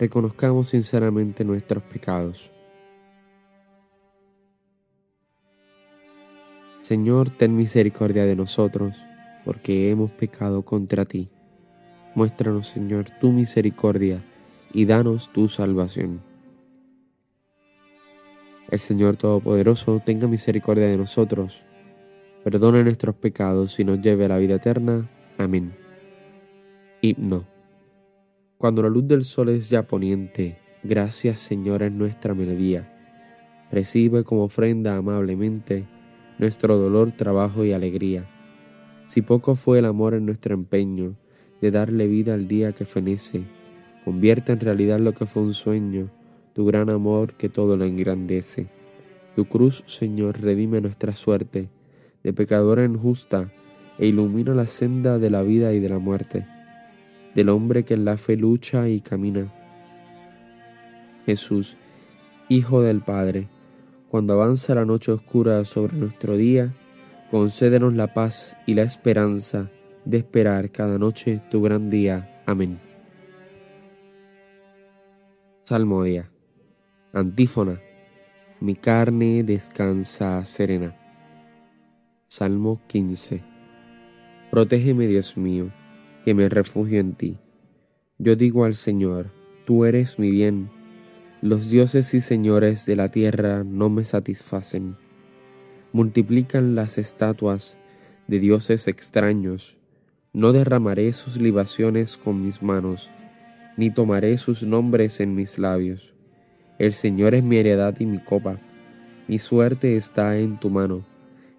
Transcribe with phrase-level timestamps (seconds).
[0.00, 2.50] reconozcamos sinceramente nuestros pecados.
[6.80, 8.96] Señor, ten misericordia de nosotros,
[9.44, 11.28] porque hemos pecado contra ti.
[12.14, 14.24] Muéstranos, Señor, tu misericordia
[14.72, 16.22] y danos tu salvación.
[18.70, 21.62] El Señor Todopoderoso tenga misericordia de nosotros,
[22.42, 25.10] perdone nuestros pecados y nos lleve a la vida eterna.
[25.36, 25.74] Amén.
[27.02, 27.49] Himno.
[28.60, 32.92] Cuando la luz del sol es ya poniente, gracias Señor es nuestra melodía.
[33.72, 35.86] Recibe como ofrenda amablemente
[36.38, 38.28] nuestro dolor, trabajo y alegría.
[39.06, 41.14] Si poco fue el amor en nuestro empeño
[41.62, 43.44] de darle vida al día que fenece,
[44.04, 46.10] convierte en realidad lo que fue un sueño,
[46.52, 48.66] tu gran amor que todo lo engrandece.
[49.36, 51.70] Tu cruz, Señor, redime nuestra suerte,
[52.22, 53.50] de pecadora injusta,
[53.96, 56.44] e ilumina la senda de la vida y de la muerte
[57.34, 59.52] del hombre que en la fe lucha y camina.
[61.26, 61.76] Jesús,
[62.48, 63.48] Hijo del Padre,
[64.08, 66.74] cuando avanza la noche oscura sobre nuestro día,
[67.30, 69.70] concédenos la paz y la esperanza
[70.04, 72.42] de esperar cada noche tu gran día.
[72.46, 72.80] Amén.
[75.64, 76.28] Salmodia.
[77.12, 77.80] Antífona.
[78.58, 80.96] Mi carne descansa serena.
[82.26, 83.44] Salmo 15.
[84.50, 85.70] Protégeme, Dios mío
[86.24, 87.38] que me refugio en ti.
[88.18, 89.30] Yo digo al Señor,
[89.64, 90.70] tú eres mi bien.
[91.42, 94.96] Los dioses y señores de la tierra no me satisfacen.
[95.92, 97.78] Multiplican las estatuas
[98.28, 99.78] de dioses extraños.
[100.32, 103.10] No derramaré sus libaciones con mis manos,
[103.76, 106.14] ni tomaré sus nombres en mis labios.
[106.78, 108.60] El Señor es mi heredad y mi copa.
[109.26, 111.04] Mi suerte está en tu mano.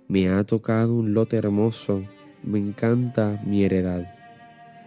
[0.07, 2.03] Me ha tocado un lote hermoso.
[2.44, 4.20] Me encanta mi heredad.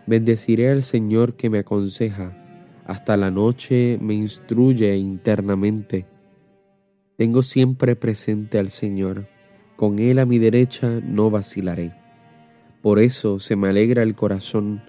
[0.06, 2.36] Bendeciré al Señor que me aconseja,
[2.84, 6.06] hasta la noche me instruye internamente.
[7.16, 9.28] Tengo siempre presente al Señor,
[9.76, 11.94] con Él a mi derecha no vacilaré.
[12.82, 14.82] Por eso se me alegra el corazón,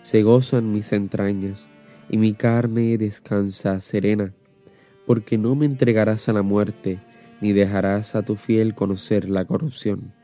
[0.00, 1.66] se gozan mis entrañas,
[2.08, 4.32] y mi carne descansa serena,
[5.06, 7.00] porque no me entregarás a la muerte,
[7.42, 10.14] ni dejarás a tu fiel conocer la corrupción.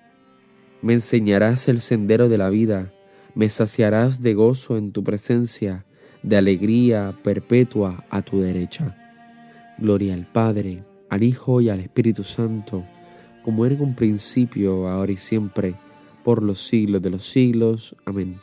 [0.81, 2.93] Me enseñarás el sendero de la vida,
[3.35, 5.87] me saciarás de gozo en tu presencia,
[6.23, 8.97] de alegría perpetua a tu derecha.
[9.79, 12.85] Gloria al Padre, al Hijo y al Espíritu Santo,
[13.43, 15.75] como era en un principio, ahora y siempre,
[16.25, 17.97] por los siglos de los siglos.
[18.05, 18.39] Amén.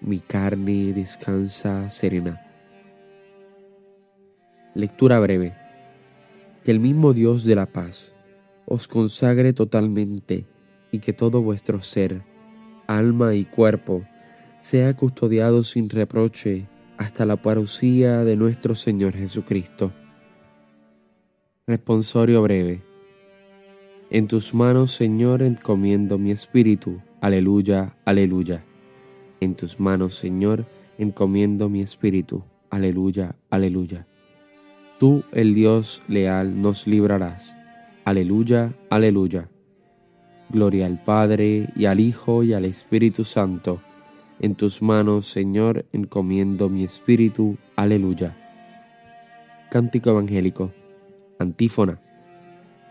[0.00, 2.40] Mi carne descansa serena.
[4.74, 5.54] Lectura breve.
[6.64, 8.14] Que el mismo Dios de la paz
[8.66, 10.46] os consagre totalmente
[10.90, 12.22] y que todo vuestro ser,
[12.96, 14.04] alma y cuerpo,
[14.60, 16.66] sea custodiado sin reproche
[16.96, 19.92] hasta la parucía de nuestro Señor Jesucristo.
[21.66, 22.82] Responsorio breve.
[24.10, 27.00] En tus manos, Señor, encomiendo mi espíritu.
[27.20, 28.64] Aleluya, aleluya.
[29.40, 30.66] En tus manos, Señor,
[30.98, 32.44] encomiendo mi espíritu.
[32.70, 34.06] Aleluya, aleluya.
[34.98, 37.56] Tú, el Dios leal, nos librarás.
[38.04, 39.51] Aleluya, aleluya.
[40.52, 43.80] Gloria al Padre y al Hijo y al Espíritu Santo.
[44.38, 47.56] En tus manos, Señor, encomiendo mi espíritu.
[47.74, 48.36] Aleluya.
[49.70, 50.72] Cántico Evangélico.
[51.38, 52.00] Antífona.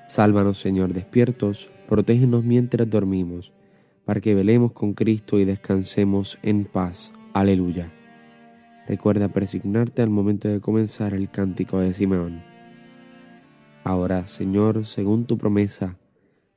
[0.08, 3.54] Sálvanos, Señor, despiertos, protégenos mientras dormimos,
[4.06, 7.14] para que velemos con Cristo y descansemos en paz.
[7.34, 7.92] Aleluya.
[8.88, 12.42] Recuerda presignarte al momento de comenzar el cántico de Simeón.
[13.84, 15.98] Ahora, Señor, según tu promesa,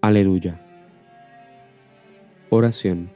[0.00, 0.60] Aleluya.
[2.50, 3.10] Oración.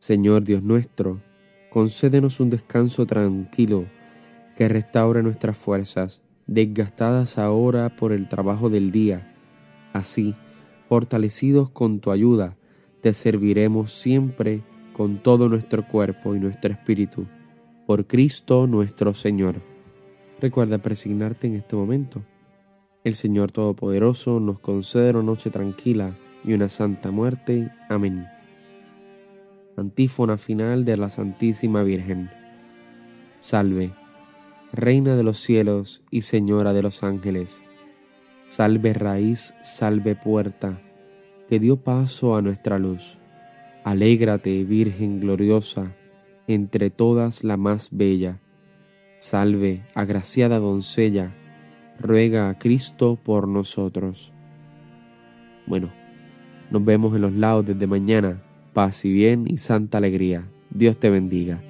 [0.00, 1.22] Señor Dios nuestro,
[1.70, 3.86] concédenos un descanso tranquilo
[4.56, 9.32] que restaure nuestras fuerzas, desgastadas ahora por el trabajo del día.
[9.92, 10.34] Así,
[10.88, 12.56] fortalecidos con tu ayuda,
[13.00, 17.28] te serviremos siempre con todo nuestro cuerpo y nuestro espíritu.
[17.86, 19.62] Por Cristo nuestro Señor.
[20.40, 22.24] Recuerda presignarte en este momento.
[23.04, 27.70] El Señor Todopoderoso nos concede una noche tranquila y una santa muerte.
[27.90, 28.26] Amén.
[29.76, 32.30] Antífona final de la Santísima Virgen.
[33.40, 33.92] Salve,
[34.72, 37.66] Reina de los cielos y Señora de los ángeles.
[38.48, 40.80] Salve raíz, salve puerta
[41.48, 43.18] que dio paso a nuestra luz.
[43.84, 45.94] Alégrate, Virgen gloriosa,
[46.46, 48.40] entre todas la más bella.
[49.18, 51.34] Salve, agraciada doncella,
[51.98, 54.32] ruega a Cristo por nosotros.
[55.66, 55.90] Bueno,
[56.70, 58.42] nos vemos en los lados desde mañana.
[58.72, 60.48] Paz y bien y santa alegría.
[60.70, 61.62] Dios te bendiga.